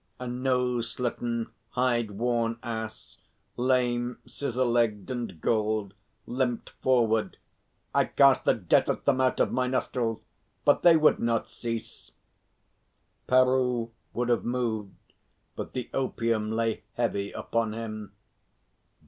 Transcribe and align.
A 0.19 0.25
nose 0.25 0.95
slitten, 0.95 1.51
hide 1.69 2.09
worn 2.09 2.57
Ass, 2.63 3.19
lame, 3.55 4.17
scissor 4.25 4.65
legged, 4.65 5.11
and 5.11 5.39
galled, 5.39 5.93
limped 6.25 6.71
forward. 6.81 7.37
"I 7.93 8.05
cast 8.05 8.43
the 8.45 8.55
death 8.55 8.89
at 8.89 9.05
them 9.05 9.21
out 9.21 9.39
of 9.39 9.51
my 9.51 9.67
nostrils, 9.67 10.25
but 10.65 10.81
they 10.81 10.97
would 10.97 11.19
not 11.19 11.47
cease." 11.47 12.13
Peroo 13.27 13.91
would 14.11 14.29
have 14.29 14.43
moved, 14.43 14.95
but 15.55 15.73
the 15.73 15.87
opium 15.93 16.51
lay 16.51 16.81
heavy 16.93 17.31
upon 17.31 17.75
him. 17.75 18.11